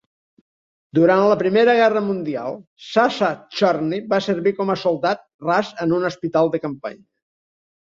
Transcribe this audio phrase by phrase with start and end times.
[0.99, 2.57] Durant la Primera Guerra Mundial,
[2.87, 7.11] Sasha Chorny va servir com a soldat ras en un hospital de campanya.